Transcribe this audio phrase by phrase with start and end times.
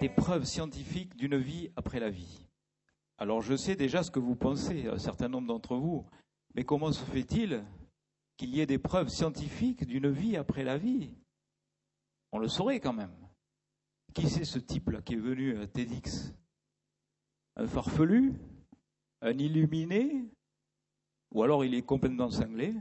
[0.00, 2.46] des preuves scientifiques d'une vie après la vie?
[3.18, 6.06] Alors je sais déjà ce que vous pensez, un certain nombre d'entre vous,
[6.54, 7.64] mais comment se fait-il
[8.36, 11.10] qu'il y ait des preuves scientifiques d'une vie après la vie?
[12.30, 13.14] On le saurait quand même.
[14.14, 16.32] Qui c'est ce type-là qui est venu à TEDx?
[17.56, 18.34] Un farfelu?
[19.20, 20.26] Un illuminé?
[21.32, 22.74] Ou alors il est complètement cinglé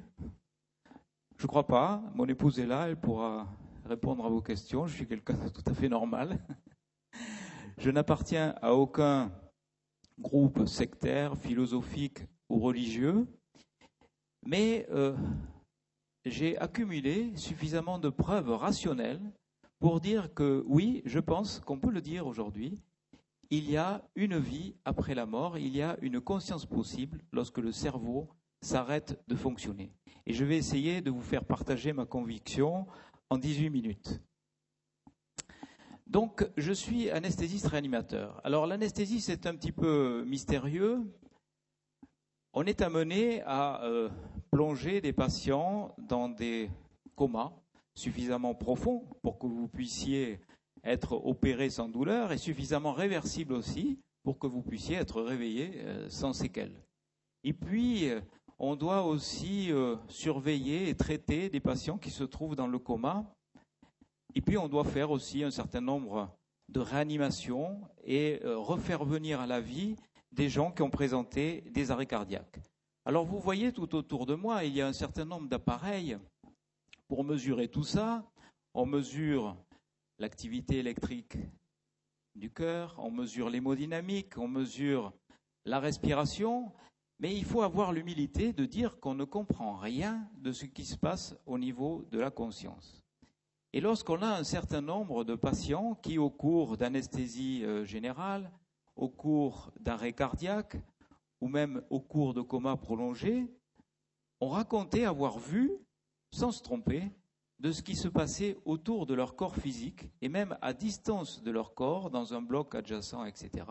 [1.38, 2.02] Je ne crois pas.
[2.16, 3.48] Mon épouse est là, elle pourra
[3.86, 4.88] répondre à vos questions.
[4.88, 6.40] Je suis quelqu'un de tout à fait normal.
[7.78, 9.32] Je n'appartiens à aucun
[10.20, 12.20] groupe sectaire, philosophique
[12.50, 13.28] ou religieux,
[14.44, 15.16] mais euh,
[16.26, 19.22] j'ai accumulé suffisamment de preuves rationnelles
[19.80, 22.82] pour dire que oui, je pense qu'on peut le dire aujourd'hui,
[23.50, 27.60] il y a une vie après la mort, il y a une conscience possible lorsque
[27.60, 28.30] le cerveau
[28.62, 29.92] s'arrête de fonctionner.
[30.26, 32.88] Et je vais essayer de vous faire partager ma conviction
[33.30, 34.22] en 18 minutes.
[36.06, 38.40] Donc, je suis anesthésiste réanimateur.
[38.44, 41.02] Alors, l'anesthésie, c'est un petit peu mystérieux.
[42.54, 44.10] On est amené à euh,
[44.52, 46.70] plonger des patients dans des
[47.16, 47.54] comas
[47.94, 50.40] suffisamment profonds pour que vous puissiez
[50.88, 56.10] être opéré sans douleur et suffisamment réversible aussi pour que vous puissiez être réveillé euh,
[56.10, 56.84] sans séquelles.
[57.44, 58.22] Et puis, euh,
[58.60, 59.70] on doit aussi
[60.08, 63.24] surveiller et traiter des patients qui se trouvent dans le coma
[64.38, 66.30] et puis on doit faire aussi un certain nombre
[66.70, 69.96] de réanimations et euh, refaire venir à la vie
[70.32, 72.60] des gens qui ont présenté des arrêts cardiaques.
[73.04, 76.20] Alors vous voyez tout autour de moi, il y a un certain nombre d'appareils
[77.08, 78.30] pour mesurer tout ça.
[78.76, 79.58] On mesure
[80.20, 81.38] l'activité électrique
[82.36, 85.14] du cœur, on mesure l'hémodynamique, on mesure
[85.66, 86.72] la respiration,
[87.20, 90.98] mais il faut avoir l'humilité de dire qu'on ne comprend rien de ce qui se
[90.98, 93.04] passe au niveau de la conscience.
[93.74, 98.52] Et lorsqu'on a un certain nombre de patients qui, au cours d'anesthésie euh, générale,
[98.96, 100.78] au cours d'arrêt cardiaque
[101.42, 103.46] ou même au cours de coma prolongé,
[104.40, 105.72] ont raconté avoir vu,
[106.32, 107.12] sans se tromper,
[107.60, 111.52] de ce qui se passait autour de leur corps physique et même à distance de
[111.52, 113.66] leur corps, dans un bloc adjacent, etc.,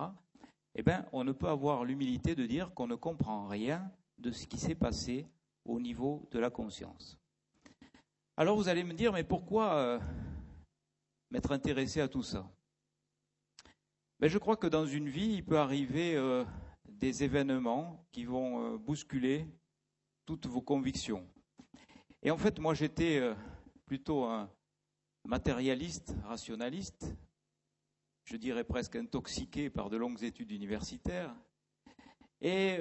[0.75, 4.47] eh bien, on ne peut avoir l'humilité de dire qu'on ne comprend rien de ce
[4.47, 5.27] qui s'est passé
[5.65, 7.19] au niveau de la conscience.
[8.37, 9.99] Alors vous allez me dire, mais pourquoi euh,
[11.31, 12.47] m'être intéressé à tout ça?
[14.21, 16.45] Ben, Je crois que dans une vie, il peut arriver euh,
[16.85, 19.47] des événements qui vont euh, bousculer
[20.27, 21.27] toutes vos convictions.
[22.23, 23.23] Et en fait, moi j'étais
[23.87, 24.51] plutôt un
[25.25, 27.17] matérialiste, rationaliste,
[28.25, 31.35] je dirais presque intoxiqué par de longues études universitaires.
[32.41, 32.79] Et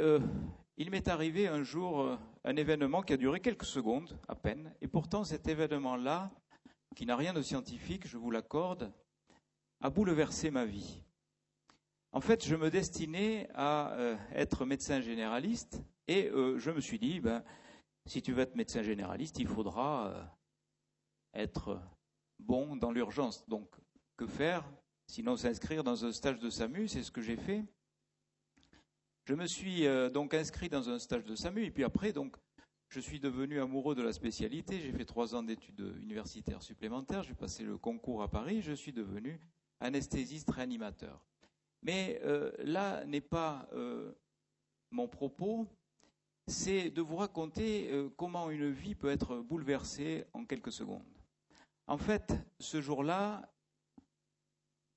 [0.77, 4.73] il m'est arrivé un jour euh, un événement qui a duré quelques secondes à peine,
[4.81, 6.31] et pourtant cet événement-là,
[6.95, 8.91] qui n'a rien de scientifique, je vous l'accorde,
[9.81, 11.01] a bouleversé ma vie.
[12.11, 16.99] En fait, je me destinais à euh, être médecin généraliste, et euh, je me suis
[16.99, 17.43] dit, ben,
[18.05, 20.37] si tu veux être médecin généraliste, il faudra
[21.35, 21.79] être
[22.39, 23.47] bon dans l'urgence.
[23.47, 23.69] Donc,
[24.17, 24.63] que faire
[25.07, 27.63] Sinon, s'inscrire dans un stage de SAMU, c'est ce que j'ai fait.
[29.25, 32.35] Je me suis euh, donc inscrit dans un stage de SAMU et puis après, donc,
[32.89, 34.79] je suis devenu amoureux de la spécialité.
[34.79, 37.23] J'ai fait trois ans d'études universitaires supplémentaires.
[37.23, 38.61] J'ai passé le concours à Paris.
[38.61, 39.39] Je suis devenu
[39.79, 41.25] anesthésiste réanimateur.
[41.81, 44.11] Mais euh, là n'est pas euh,
[44.91, 45.67] mon propos.
[46.47, 51.14] C'est de vous raconter comment une vie peut être bouleversée en quelques secondes.
[51.87, 53.47] En fait, ce jour-là,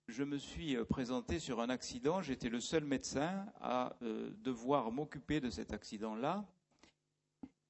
[0.07, 2.23] je me suis euh, présenté sur un accident.
[2.23, 6.47] J'étais le seul médecin à euh, devoir m'occuper de cet accident-là.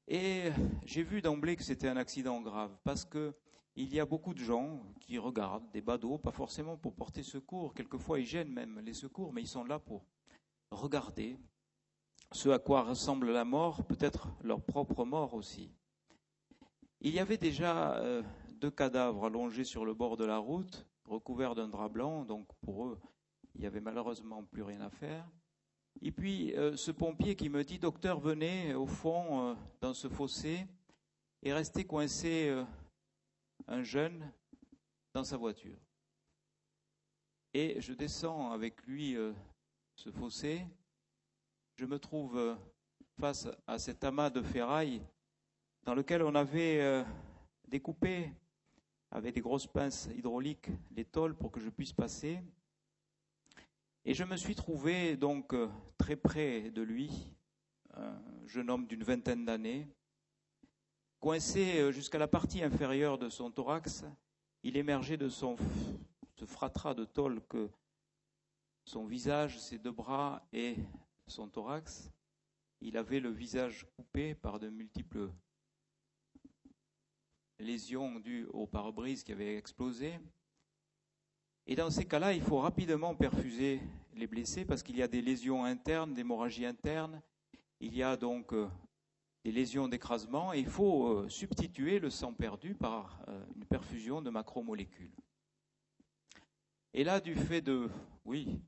[0.07, 0.51] Et
[0.85, 3.35] j'ai vu d'emblée que c'était un accident grave parce que
[3.75, 7.75] il y a beaucoup de gens qui regardent des badauds, pas forcément pour porter secours.
[7.75, 10.07] Quelquefois, ils gênent même les secours, mais ils sont là pour
[10.71, 11.37] regarder
[12.33, 15.73] ce à quoi ressemble la mort, peut-être leur propre mort aussi.
[17.01, 18.23] Il y avait déjà euh,
[18.59, 22.87] deux cadavres allongés sur le bord de la route recouvert d'un drap blanc, donc pour
[22.87, 23.01] eux,
[23.55, 25.27] il n'y avait malheureusement plus rien à faire.
[26.03, 30.09] Et puis euh, ce pompier qui me dit, docteur, venez au fond euh, dans ce
[30.09, 30.67] fossé
[31.43, 32.65] et restez coincé euh,
[33.67, 34.31] un jeune
[35.15, 35.79] dans sa voiture.
[37.55, 39.17] Et je descends avec lui
[39.97, 40.67] ce fossé.
[41.77, 42.57] Je me trouve
[43.19, 45.03] face à cet amas de ferraille
[45.83, 47.05] dans lequel on avait
[47.67, 48.31] découpé
[49.11, 52.41] avec des grosses pinces hydrauliques les tôles pour que je puisse passer.
[54.05, 55.69] Et je me suis trouvé donc euh,
[55.99, 57.11] très près de lui,
[57.95, 59.87] un jeune homme d'une vingtaine d'années.
[61.21, 64.05] Coincé euh, jusqu'à la partie inférieure de son thorax,
[64.63, 65.57] il émergeait de son
[66.39, 67.69] ce fratras de tôle que
[68.85, 70.77] son visage, ses deux bras et
[71.27, 72.13] son thorax.
[72.81, 75.31] Il avait le visage coupé par de multiples
[77.59, 80.19] lésions dues au pare-brise qui avait explosé.
[81.67, 83.81] Et dans ces cas-là, il faut rapidement perfuser
[84.15, 87.21] les blessés parce qu'il y a des lésions internes, d'hémorragie interne,
[87.81, 88.69] il y a donc euh,
[89.45, 94.23] des lésions d'écrasement et il faut euh, substituer le sang perdu par euh, une perfusion
[94.23, 95.15] de macromolécules.
[96.95, 97.91] Et là, du fait de,
[98.25, 98.61] oui,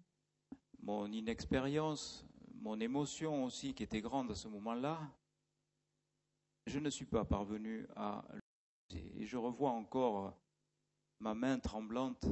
[0.82, 5.00] mon inexpérience, mon émotion aussi qui était grande à ce moment-là,
[6.66, 8.22] je ne suis pas parvenu à
[8.94, 10.34] et je revois encore
[11.18, 12.26] ma main tremblante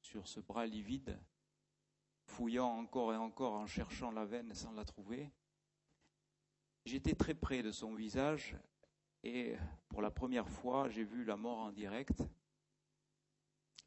[0.00, 1.18] sur ce bras livide,
[2.26, 5.30] fouillant encore et encore en cherchant la veine sans la trouver.
[6.84, 8.56] J'étais très près de son visage
[9.22, 9.56] et
[9.88, 12.22] pour la première fois, j'ai vu la mort en direct.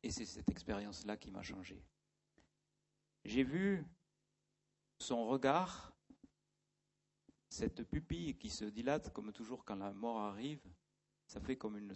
[0.02, 1.84] Et c'est cette expérience-là qui m'a changé.
[3.24, 3.86] J'ai vu
[5.00, 5.94] son regard,
[7.50, 10.62] cette pupille qui se dilate, comme toujours quand la mort arrive,
[11.28, 11.94] ça fait comme une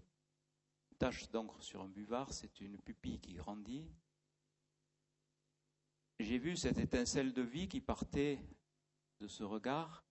[1.01, 3.89] tache d'encre sur un buvard, c'est une pupille qui grandit.
[6.19, 8.37] J'ai vu cette étincelle de vie qui partait
[9.19, 10.05] de ce regard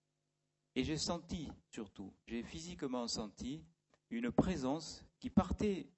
[0.75, 3.65] et j'ai senti surtout, j'ai physiquement senti
[4.11, 5.89] une présence qui partait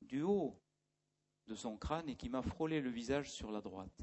[0.00, 0.60] du haut
[1.46, 4.02] de son crâne et qui m'a frôlé le visage sur la droite.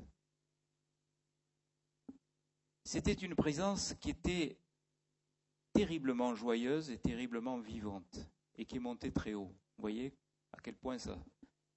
[2.86, 4.58] C'était une présence qui était
[5.74, 9.54] terriblement joyeuse et terriblement vivante et qui montait très haut.
[9.76, 10.16] Vous voyez
[10.58, 11.18] à quel point ça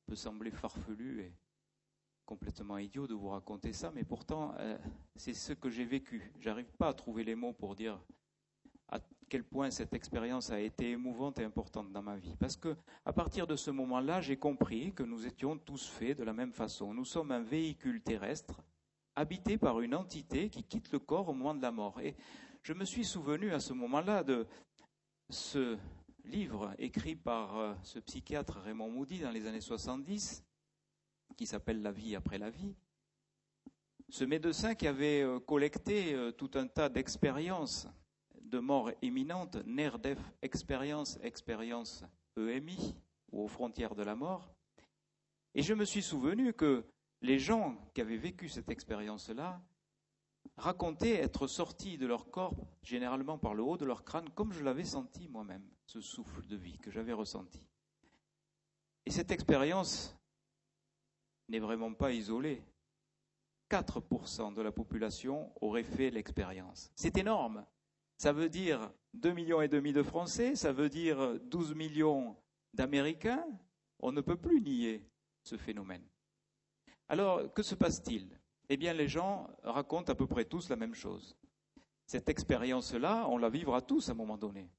[0.07, 1.35] peut sembler farfelu et
[2.25, 4.79] complètement idiot de vous raconter ça, mais pourtant euh,
[5.17, 6.33] c'est ce que j'ai vécu.
[6.41, 8.01] J'arrive pas à trouver les mots pour dire
[8.89, 12.37] à quel point cette expérience a été émouvante et importante dans ma vie.
[12.39, 16.25] Parce que à partir de ce moment-là, j'ai compris que nous étions tous faits de
[16.25, 16.95] la même façon.
[16.95, 18.63] Nous sommes un véhicule terrestre
[19.15, 22.01] habité par une entité qui quitte le corps au moment de la mort.
[22.01, 22.17] Et
[22.63, 24.47] je me suis souvenu à ce moment-là de
[25.29, 25.79] ce
[26.25, 30.45] livre écrit par euh, ce psychiatre Raymond Moody dans les années 70,
[31.37, 32.75] qui s'appelle La vie après la vie.
[34.09, 37.89] Ce médecin qui avait euh, collecté euh, tout un tas d'expériences
[38.41, 42.05] de mort imminente, NERDEF expérience, expérience
[42.37, 42.97] EMI,
[43.31, 44.53] ou aux frontières de la mort.
[45.55, 46.85] Et je me suis souvenu que
[47.23, 49.61] les gens qui avaient vécu cette expérience-là
[50.57, 54.63] racontaient être sortis de leur corps, généralement par le haut de leur crâne, comme je
[54.63, 57.67] l'avais senti moi-même, ce souffle de vie que j'avais ressenti.
[59.07, 60.17] Et cette expérience
[61.49, 62.63] n'est vraiment pas isolée.
[63.71, 66.91] 4% de la population aurait fait l'expérience.
[66.95, 67.65] C'est énorme.
[68.17, 72.37] Ça veut dire 2 millions et demi de Français, ça veut dire 12 millions
[72.75, 73.47] d'Américains.
[74.01, 75.09] On ne peut plus nier
[75.43, 76.05] ce phénomène.
[77.09, 78.40] Alors, que se passe-t-il?
[78.73, 81.37] Eh bien, les gens racontent à peu près tous la même chose.
[82.07, 84.71] Cette expérience-là, on la vivra tous à un moment donné.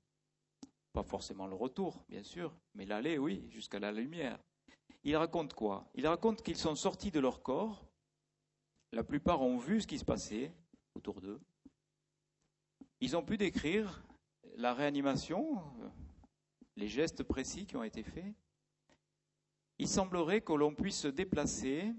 [0.93, 4.39] Pas forcément le retour, bien sûr, mais l'aller, oui, jusqu'à la lumière.
[5.03, 5.91] Ils racontent quoi?
[5.93, 7.85] Ils racontent qu'ils sont sortis de leur corps.
[8.93, 10.53] La plupart ont vu ce qui se passait
[10.95, 11.41] autour d'eux.
[13.01, 14.05] Ils ont pu décrire
[14.55, 15.61] la réanimation,
[16.77, 18.33] les gestes précis qui ont été faits.
[19.79, 21.93] Il semblerait que l'on puisse se déplacer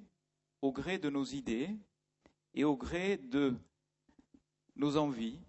[0.63, 1.77] au gré de nos idées
[2.55, 3.55] et au gré de
[4.77, 5.41] nos envies.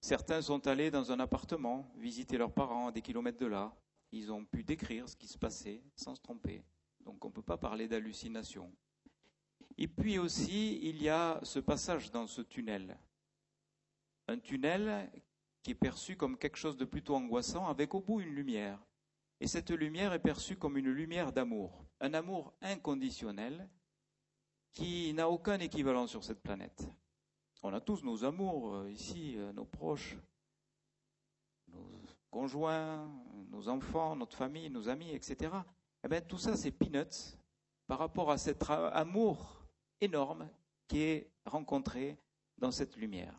[0.00, 3.74] Certains sont allés dans un appartement, visiter leurs parents à des kilomètres de là.
[4.12, 6.62] Ils ont pu décrire ce qui se passait sans se tromper.
[7.00, 8.72] Donc on ne peut pas parler d'hallucination.
[9.76, 12.96] Et puis aussi, il y a ce passage dans ce tunnel.
[14.28, 15.10] Un tunnel
[15.62, 18.80] qui est perçu comme quelque chose de plutôt angoissant, avec au bout une lumière.
[19.40, 23.68] Et cette lumière est perçue comme une lumière d'amour, un amour inconditionnel
[24.76, 26.86] qui n'a aucun équivalent sur cette planète.
[27.62, 30.18] On a tous nos amours euh, ici, euh, nos proches,
[31.68, 33.10] nos conjoints,
[33.48, 35.50] nos enfants, notre famille, nos amis, etc.
[36.04, 37.38] Eh bien, tout ça, c'est peanuts
[37.86, 39.66] par rapport à cet amour
[39.98, 40.46] énorme
[40.88, 42.18] qui est rencontré
[42.58, 43.34] dans cette lumière.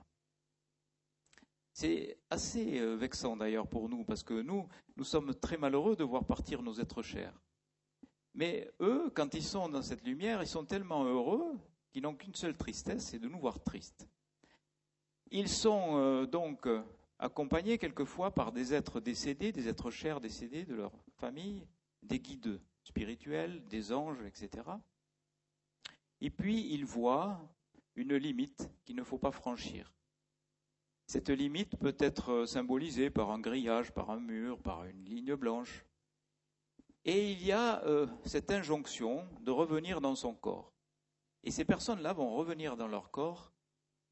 [1.72, 6.04] C'est assez euh, vexant d'ailleurs pour nous, parce que nous, nous sommes très malheureux de
[6.04, 7.40] voir partir nos êtres chers.
[8.38, 11.58] Mais eux, quand ils sont dans cette lumière, ils sont tellement heureux
[11.90, 14.08] qu'ils n'ont qu'une seule tristesse, c'est de nous voir tristes.
[15.32, 16.68] Ils sont euh, donc
[17.18, 21.66] accompagnés quelquefois par des êtres décédés, des êtres chers décédés de leur famille,
[22.04, 24.64] des guides spirituels, des anges, etc.
[26.22, 27.42] Et puis ils voient
[27.96, 29.92] une limite qu'il ne faut pas franchir.
[31.08, 35.84] Cette limite peut être symbolisée par un grillage, par un mur, par une ligne blanche.
[37.06, 40.74] Et il y a euh, cette injonction de revenir dans son corps.
[41.44, 43.54] Et ces personnes-là vont revenir dans leur corps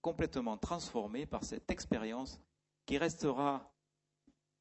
[0.01, 2.39] complètement transformées par cette expérience
[2.85, 3.73] qui restera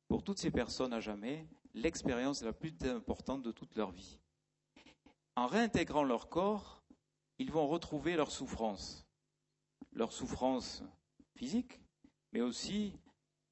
[0.09, 4.19] pour toutes ces personnes à jamais l'expérience la plus importante de toute leur vie.
[5.37, 6.83] En réintégrant leur corps,
[7.39, 9.07] ils vont retrouver leur souffrance,
[9.93, 10.83] leur souffrance
[11.37, 11.81] physique,
[12.33, 12.95] mais aussi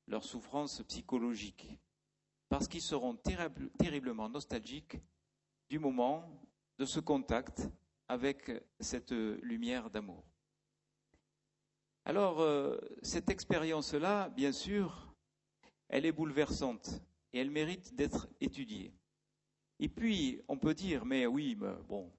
[0.06, 1.78] leur souffrance psychologique,
[2.52, 3.16] parce qu'ils seront
[3.78, 4.98] terriblement nostalgiques
[5.70, 6.38] du moment
[6.76, 7.66] de ce contact
[8.08, 10.22] avec cette lumière d'amour.
[12.04, 15.14] Alors, euh, cette expérience-là, bien sûr,
[15.88, 17.00] elle est bouleversante
[17.32, 18.92] et elle mérite d'être étudiée.
[19.78, 22.12] Et puis, on peut dire, mais oui, mais bon,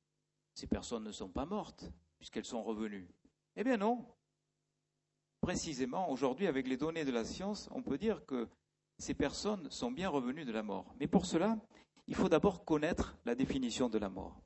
[0.56, 3.08] ces personnes ne sont pas mortes puisqu'elles sont revenues.
[3.56, 4.04] Eh bien non.
[5.42, 8.50] Précisément, aujourd'hui, avec les données de la science, on peut dire que
[8.98, 10.94] ces personnes sont bien revenues de la mort.
[11.00, 11.58] Mais pour cela,
[12.08, 14.42] il faut d'abord connaître la définition de la mort.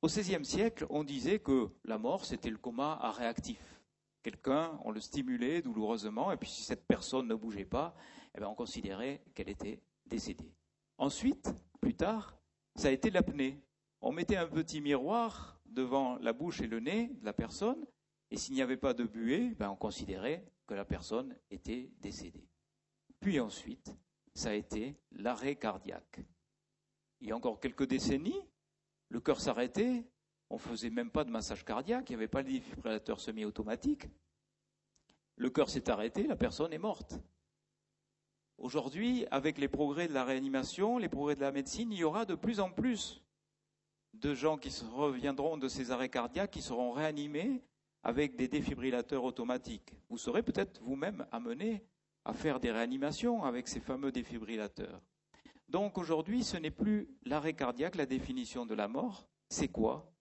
[0.00, 3.60] Au XVIe siècle, on disait que la mort, c'était le coma à réactif.
[4.22, 7.96] Quelqu'un, on le stimulait douloureusement, et puis si cette personne ne bougeait pas,
[8.34, 10.52] eh bien, on considérait qu'elle était décédée.
[10.98, 12.38] Ensuite, plus tard,
[12.76, 13.60] ça a été l'apnée.
[14.00, 17.84] On mettait un petit miroir devant la bouche et le nez de la personne,
[18.30, 22.46] et s'il n'y avait pas de buée, ben, on considérait que la personne était décédée.
[23.20, 23.94] Puis ensuite,
[24.34, 26.20] ça a été l'arrêt cardiaque.
[27.20, 28.40] Il y a encore quelques décennies,
[29.08, 30.06] le cœur s'arrêtait,
[30.50, 34.06] on ne faisait même pas de massage cardiaque, il n'y avait pas de défibrillateur semi-automatique.
[35.36, 37.18] Le cœur s'est arrêté, la personne est morte.
[38.56, 42.24] Aujourd'hui, avec les progrès de la réanimation, les progrès de la médecine, il y aura
[42.24, 43.22] de plus en plus
[44.14, 47.62] de gens qui reviendront de ces arrêts cardiaques, qui seront réanimés
[48.02, 49.92] avec des défibrillateurs automatiques.
[50.08, 51.84] Vous serez peut-être vous-même amené
[52.28, 55.00] à faire des réanimations avec ces fameux défibrillateurs.
[55.66, 59.26] Donc aujourd'hui, ce n'est plus l'arrêt cardiaque, la définition de la mort.
[59.48, 60.12] C'est quoi?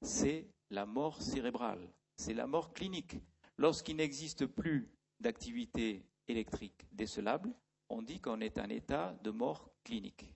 [0.00, 3.16] C'est la mort cérébrale, c'est la mort clinique.
[3.56, 4.88] Lorsqu'il n'existe plus
[5.18, 7.52] d'activité électrique décelable,
[7.88, 10.32] on dit qu'on est en état de mort clinique.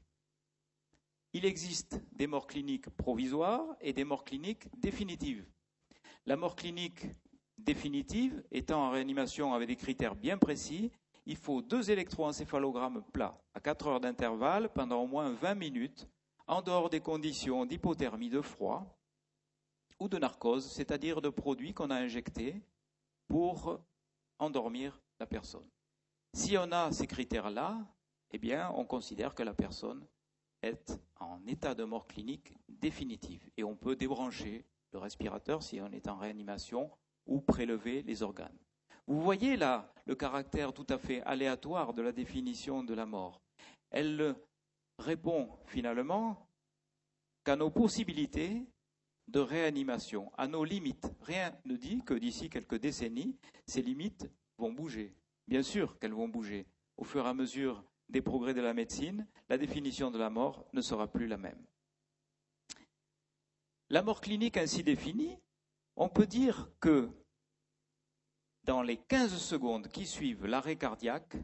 [1.35, 5.47] Il existe des morts cliniques provisoires et des morts cliniques définitives.
[6.27, 7.07] La mort clinique
[7.59, 10.91] définitive étant en réanimation avec des critères bien précis,
[11.27, 16.09] il faut deux électroencéphalogrammes plats à 4 heures d'intervalle pendant au moins 20 minutes,
[16.47, 18.99] en dehors des conditions d'hypothermie de froid
[20.01, 22.61] ou de narcose, c'est-à-dire de produits qu'on a injectés
[23.29, 23.81] pour
[24.39, 25.69] endormir la personne.
[26.35, 27.79] Si on a ces critères-là,
[28.33, 30.05] eh bien, on considère que la personne
[30.63, 35.93] est en état de mort clinique définitive et on peut débrancher le respirateur si on
[35.93, 36.91] est en réanimation
[37.27, 38.59] ou prélever les organes.
[39.07, 43.41] Vous voyez là le caractère tout à fait aléatoire de la définition de la mort.
[43.91, 44.35] Elle
[44.99, 46.49] répond finalement
[47.45, 48.65] qu'à nos possibilités
[49.29, 51.13] de réanimation, à nos limites.
[51.21, 55.15] Rien ne dit que d'ici quelques décennies, ces limites vont bouger.
[55.49, 56.67] Bien sûr qu'elles vont bouger.
[56.97, 60.67] Au fur et à mesure des progrès de la médecine, la définition de la mort
[60.73, 61.65] ne sera plus la même.
[63.89, 65.39] La mort clinique ainsi définie,
[65.97, 67.11] on peut dire que
[68.65, 71.37] dans les 15 secondes qui suivent l'arrêt cardiaque,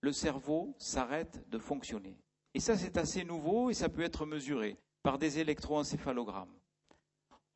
[0.00, 2.16] le cerveau s'arrête de fonctionner.
[2.54, 6.54] Et ça, c'est assez nouveau et ça peut être mesuré par des électroencéphalogrammes.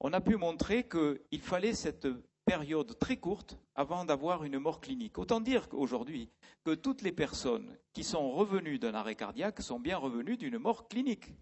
[0.00, 2.08] On a pu montrer qu'il fallait cette
[2.44, 5.18] période très courte avant d'avoir une mort clinique.
[5.18, 6.30] Autant dire qu'aujourd'hui,
[6.64, 10.88] que toutes les personnes qui sont revenues d'un arrêt cardiaque sont bien revenues d'une mort
[10.88, 11.32] clinique,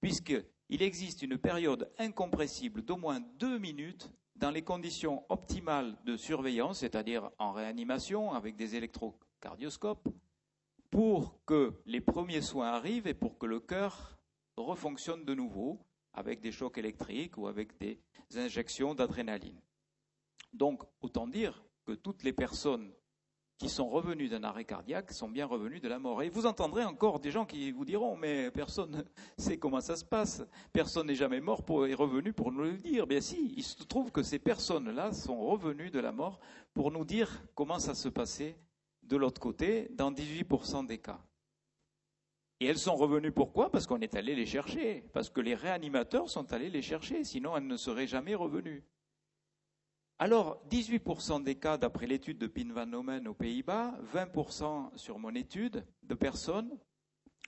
[0.00, 6.78] puisqu'il existe une période incompressible d'au moins deux minutes dans les conditions optimales de surveillance,
[6.78, 10.08] c'est-à-dire en réanimation avec des électrocardioscopes,
[10.90, 14.18] pour que les premiers soins arrivent et pour que le cœur
[14.56, 15.80] refonctionne de nouveau
[16.14, 18.00] avec des chocs électriques ou avec des
[18.36, 19.60] injections d'adrénaline.
[20.52, 22.92] Donc, autant dire que toutes les personnes
[23.58, 26.22] qui sont revenues d'un arrêt cardiaque sont bien revenues de la mort.
[26.22, 29.02] Et vous entendrez encore des gens qui vous diront, mais personne ne
[29.42, 32.78] sait comment ça se passe, personne n'est jamais mort pour, est revenu pour nous le
[32.78, 33.08] dire.
[33.08, 36.38] Bien si, il se trouve que ces personnes-là sont revenues de la mort
[36.72, 38.56] pour nous dire comment ça se passait
[39.02, 41.18] de l'autre côté, dans 18% des cas.
[42.60, 43.70] Et elles sont revenues pourquoi?
[43.70, 47.56] Parce qu'on est allé les chercher, parce que les réanimateurs sont allés les chercher, sinon
[47.56, 48.84] elles ne seraient jamais revenues.
[50.20, 55.32] Alors, 18% des cas, d'après l'étude de Pin van Omen aux Pays-Bas, 20% sur mon
[55.36, 56.76] étude de personnes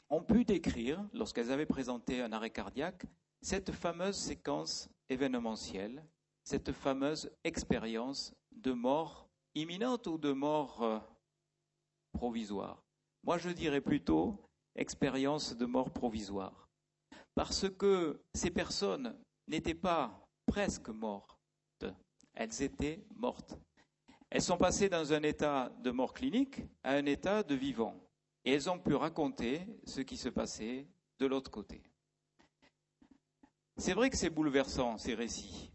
[0.09, 3.07] ont pu décrire, lorsqu'elles avaient présenté un arrêt cardiaque,
[3.43, 6.05] cette fameuse séquence événementielle,
[6.45, 11.01] cette fameuse expérience de mort imminente ou de mort euh,
[12.13, 12.85] provisoire
[13.25, 16.69] Moi, je dirais plutôt expérience de mort provisoire.
[17.35, 21.40] Parce que ces personnes n'étaient pas presque mortes,
[22.35, 23.59] elles étaient mortes.
[24.31, 27.97] Elles sont passées dans un état de mort clinique à un état de vivant.
[28.45, 30.87] Et elles ont pu raconter ce qui se passait
[31.19, 31.83] de l'autre côté.
[33.77, 35.73] C'est vrai que c'est bouleversant, ces récits.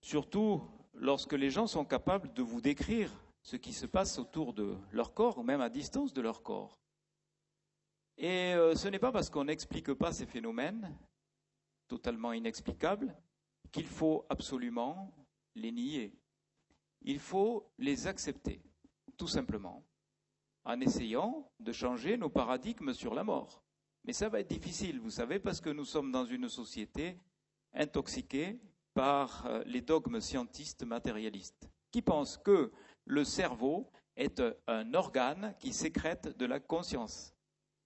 [0.00, 0.62] Surtout
[0.94, 5.14] lorsque les gens sont capables de vous décrire ce qui se passe autour de leur
[5.14, 6.78] corps, ou même à distance de leur corps.
[8.16, 10.96] Et euh, ce n'est pas parce qu'on n'explique pas ces phénomènes,
[11.88, 13.14] totalement inexplicables,
[13.72, 15.12] qu'il faut absolument
[15.54, 16.12] les nier.
[17.02, 18.62] Il faut les accepter,
[19.16, 19.84] tout simplement,
[20.64, 23.62] en essayant de changer nos paradigmes sur la mort.
[24.04, 27.18] Mais ça va être difficile, vous savez, parce que nous sommes dans une société
[27.72, 28.60] intoxiquée
[28.94, 32.72] par euh, les dogmes scientistes matérialistes, qui pensent que
[33.04, 37.34] le cerveau est un organe qui sécrète de la conscience,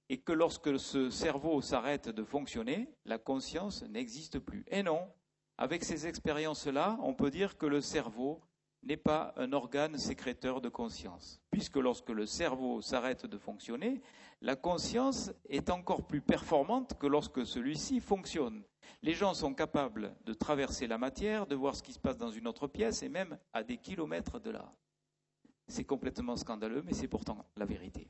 [0.08, 4.64] et que lorsque ce cerveau s'arrête de fonctionner, la conscience n'existe plus.
[4.68, 5.08] Et non,
[5.58, 8.40] avec ces expériences-là, on peut dire que le cerveau
[8.82, 14.00] n'est pas un organe sécréteur de conscience, puisque lorsque le cerveau s'arrête de fonctionner,
[14.40, 18.62] la conscience est encore plus performante que lorsque celui-ci fonctionne.
[19.02, 22.30] Les gens sont capables de traverser la matière, de voir ce qui se passe dans
[22.30, 24.72] une autre pièce, et même à des kilomètres de là.
[25.68, 28.08] C'est complètement scandaleux, mais c'est pourtant la vérité.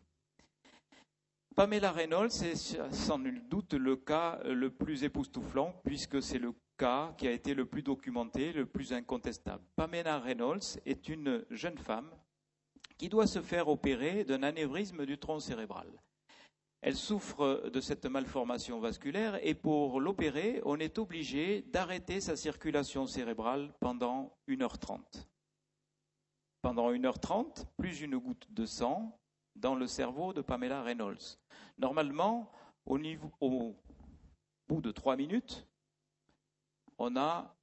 [1.54, 7.14] Pamela Reynolds est sans nul doute le cas le plus époustouflant, puisque c'est le cas
[7.18, 9.64] qui a été le plus documenté, le plus incontestable.
[9.76, 12.10] Pamela Reynolds est une jeune femme
[12.98, 15.88] qui doit se faire opérer d'un anévrisme du tronc cérébral.
[16.82, 23.06] Elle souffre de cette malformation vasculaire et pour l'opérer, on est obligé d'arrêter sa circulation
[23.06, 25.26] cérébrale pendant 1h30.
[26.62, 29.18] Pendant 1h30, plus une goutte de sang
[29.56, 31.38] dans le cerveau de Pamela Reynolds.
[31.78, 32.50] Normalement,
[32.84, 32.98] au,
[34.68, 35.66] bout de 3 minutes,
[36.98, 37.56] on a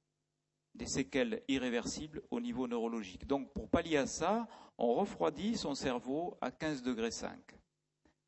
[0.74, 3.26] des séquelles irréversibles au niveau neurologique.
[3.26, 7.38] Donc, pour pallier à ça, on refroidit son cerveau à 15 degrés 5.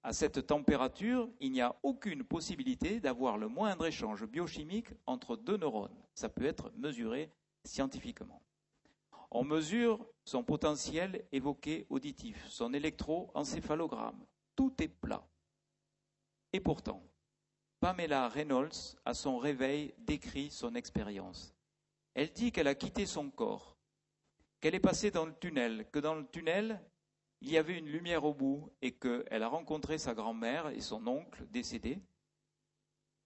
[0.03, 5.57] À cette température, il n'y a aucune possibilité d'avoir le moindre échange biochimique entre deux
[5.57, 5.97] neurones.
[6.14, 7.33] Ça peut être mesuré
[7.64, 8.40] scientifiquement.
[9.33, 14.25] On mesure son potentiel évoqué auditif, son électroencéphalogramme.
[14.55, 15.27] Tout est plat.
[16.53, 17.03] Et pourtant,
[17.81, 21.55] Pamela Reynolds, à son réveil, décrit son expérience.
[22.15, 23.77] Elle dit qu'elle a quitté son corps,
[24.61, 26.81] qu'elle est passée dans le tunnel, que dans le tunnel,
[27.43, 31.07] il y avait une lumière au bout et qu'elle a rencontré sa grand-mère et son
[31.07, 32.01] oncle décédé,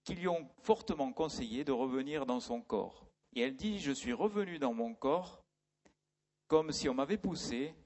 [0.04, 3.06] qui lui ont fortement conseillé de revenir dans son corps.
[3.34, 5.44] Et elle dit, je suis revenue dans mon corps
[6.48, 7.76] comme si on m'avait poussé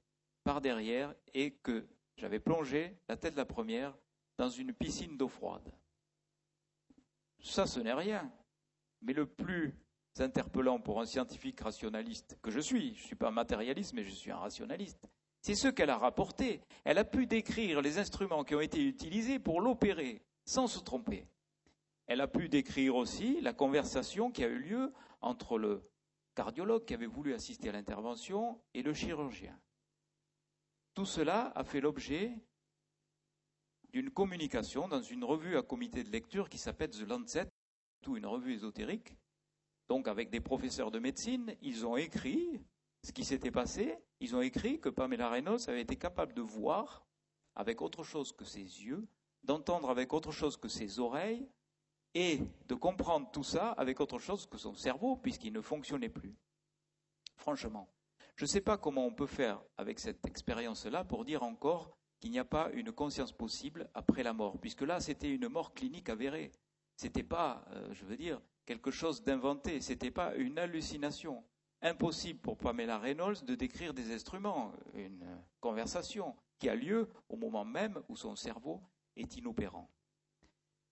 [0.42, 3.94] par derrière et que j'avais plongé la tête la première
[4.38, 5.70] dans une piscine d'eau froide.
[7.44, 8.32] Ça, ce n'est rien.
[9.02, 9.74] Mais le plus
[10.18, 14.02] interpellant pour un scientifique rationaliste que je suis, je ne suis pas un matérialiste, mais
[14.02, 15.08] je suis un rationaliste,
[15.42, 16.62] c'est ce qu'elle a rapporté.
[16.84, 21.26] Elle a pu décrire les instruments qui ont été utilisés pour l'opérer, sans se tromper.
[22.06, 25.82] Elle a pu décrire aussi la conversation qui a eu lieu entre le
[26.34, 29.58] cardiologue qui avait voulu assister à l'intervention et le chirurgien.
[30.94, 32.38] Tout cela a fait l'objet
[33.94, 37.46] d'une communication dans une revue à comité de lecture qui s'appelle The Lancet,
[38.02, 39.16] tout une revue ésotérique.
[39.88, 42.60] Donc avec des professeurs de médecine, ils ont écrit
[43.04, 47.06] ce qui s'était passé, ils ont écrit que Pamela Reynolds avait été capable de voir
[47.54, 49.06] avec autre chose que ses yeux,
[49.44, 51.48] d'entendre avec autre chose que ses oreilles,
[52.14, 56.34] et de comprendre tout ça avec autre chose que son cerveau, puisqu'il ne fonctionnait plus.
[57.36, 57.88] Franchement,
[58.34, 62.32] je ne sais pas comment on peut faire avec cette expérience-là pour dire encore qu'il
[62.32, 66.08] n'y a pas une conscience possible après la mort, puisque là, c'était une mort clinique
[66.08, 66.52] avérée.
[66.96, 71.44] C'était pas, euh, je veux dire, quelque chose d'inventé, c'était pas une hallucination
[71.82, 75.22] impossible pour Pamela Reynolds de décrire des instruments, une
[75.60, 78.80] conversation qui a lieu au moment même où son cerveau
[79.16, 79.90] est inopérant.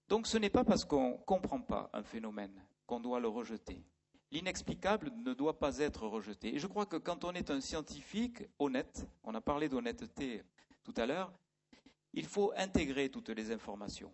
[0.09, 3.83] Donc ce n'est pas parce qu'on ne comprend pas un phénomène qu'on doit le rejeter.
[4.31, 6.55] L'inexplicable ne doit pas être rejeté.
[6.55, 10.43] Et je crois que quand on est un scientifique honnête, on a parlé d'honnêteté
[10.83, 11.33] tout à l'heure,
[12.13, 14.13] il faut intégrer toutes les informations.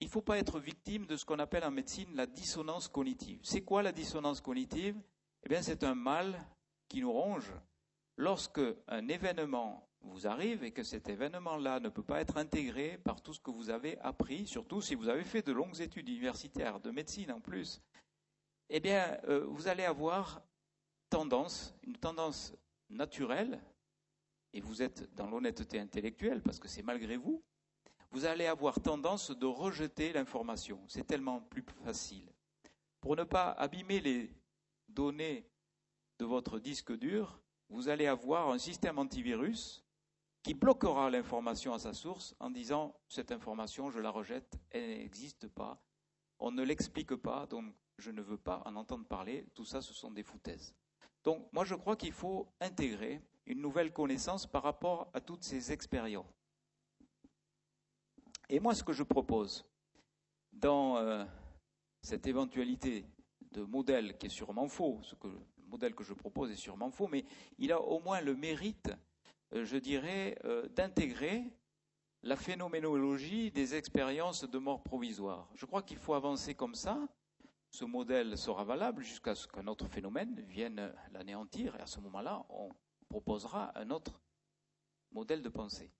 [0.00, 3.40] Il ne faut pas être victime de ce qu'on appelle en médecine la dissonance cognitive.
[3.42, 5.00] C'est quoi la dissonance cognitive?
[5.44, 6.44] Eh bien, c'est un mal
[6.88, 7.50] qui nous ronge
[8.16, 13.20] lorsque un événement vous arrive et que cet événement-là ne peut pas être intégré par
[13.20, 16.80] tout ce que vous avez appris, surtout si vous avez fait de longues études universitaires,
[16.80, 17.80] de médecine en plus,
[18.68, 20.42] eh bien, euh, vous allez avoir
[21.08, 22.54] tendance, une tendance
[22.90, 23.60] naturelle,
[24.52, 27.42] et vous êtes dans l'honnêteté intellectuelle, parce que c'est malgré vous,
[28.10, 30.80] vous allez avoir tendance de rejeter l'information.
[30.88, 32.32] C'est tellement plus facile.
[33.00, 34.32] Pour ne pas abîmer les
[34.88, 35.48] données
[36.18, 39.84] de votre disque dur, vous allez avoir un système antivirus
[40.42, 45.48] qui bloquera l'information à sa source en disant cette information, je la rejette, elle n'existe
[45.48, 45.82] pas,
[46.38, 49.92] on ne l'explique pas, donc je ne veux pas en entendre parler, tout ça ce
[49.92, 50.74] sont des foutaises.
[51.26, 55.72] Donc moi je crois qu'il faut intégrer une nouvelle connaissance par rapport à toutes ces
[55.72, 56.24] expériences.
[58.48, 59.66] Et moi ce que je propose
[60.52, 61.24] dans euh,
[62.00, 63.04] cette éventualité
[63.50, 67.08] de modèle qui est sûrement faux, ce le modèle que je propose est sûrement faux,
[67.08, 67.24] mais
[67.58, 68.92] il a au moins le mérite,
[69.52, 71.42] euh, je dirais, euh, d'intégrer
[72.22, 75.50] la phénoménologie des expériences de mort provisoire.
[75.54, 77.08] Je crois qu'il faut avancer comme ça.
[77.76, 82.42] Ce modèle sera valable jusqu'à ce qu'un autre phénomène vienne l'anéantir, et à ce moment-là,
[82.48, 82.70] on
[83.10, 84.18] proposera un autre
[85.10, 85.92] modèle de pensée.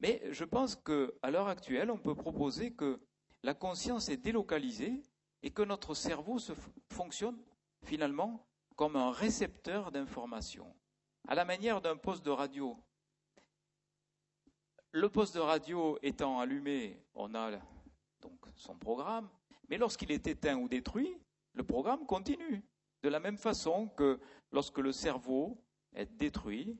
[0.00, 2.98] Mais je pense qu'à l'heure actuelle, on peut proposer que
[3.42, 5.02] la conscience est délocalisée
[5.42, 6.38] et que notre cerveau
[6.90, 7.38] fonctionne
[7.84, 10.74] finalement comme un récepteur d'informations,
[11.28, 12.82] à la manière d'un poste de radio.
[14.92, 17.50] Le poste de radio étant allumé, on a
[18.22, 19.28] donc son programme,
[19.68, 21.16] mais lorsqu'il est éteint ou détruit,
[21.54, 22.62] le programme continue.
[23.02, 24.18] De la même façon que
[24.50, 25.62] lorsque le cerveau
[25.94, 26.76] est détruit,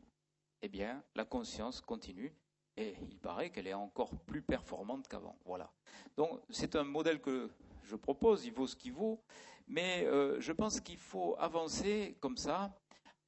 [0.62, 2.34] eh bien, la conscience continue
[2.76, 5.38] et il paraît qu'elle est encore plus performante qu'avant.
[5.44, 5.72] Voilà.
[6.16, 7.50] Donc, c'est un modèle que
[7.82, 9.20] je propose, il vaut ce qu'il vaut,
[9.66, 12.72] mais euh, je pense qu'il faut avancer comme ça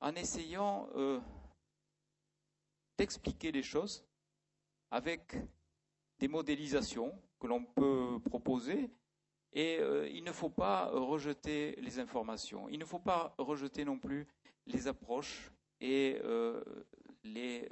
[0.01, 1.21] en essayant euh,
[2.97, 4.05] d'expliquer les choses
[4.91, 5.37] avec
[6.19, 8.91] des modélisations que l'on peut proposer.
[9.53, 12.69] Et euh, il ne faut pas rejeter les informations.
[12.69, 14.27] Il ne faut pas rejeter non plus
[14.67, 16.21] les approches et
[17.25, 17.69] les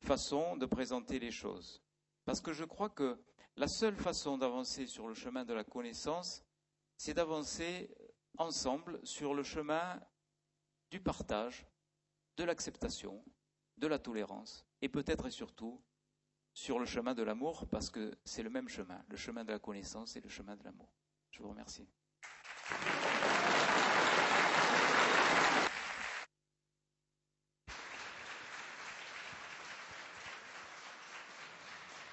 [0.00, 1.82] façons de présenter les choses.
[2.24, 3.18] Parce que je crois que
[3.56, 6.44] la seule façon d'avancer sur le chemin de la connaissance,
[6.96, 7.90] c'est d'avancer
[8.38, 10.00] ensemble sur le chemin
[10.90, 11.66] du partage,
[12.36, 13.24] de l'acceptation,
[13.76, 15.80] de la tolérance, et peut-être et surtout
[16.54, 19.58] sur le chemin de l'amour, parce que c'est le même chemin, le chemin de la
[19.58, 20.88] connaissance et le chemin de l'amour.
[21.30, 21.86] Je vous remercie.